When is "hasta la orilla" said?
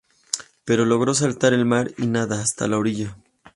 2.41-3.15